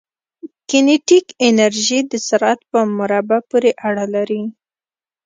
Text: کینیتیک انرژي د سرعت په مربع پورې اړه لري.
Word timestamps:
کینیتیک 0.69 1.25
انرژي 1.47 1.99
د 2.11 2.13
سرعت 2.27 2.59
په 2.71 2.79
مربع 2.97 3.39
پورې 3.49 3.71
اړه 3.87 4.05
لري. 4.15 4.41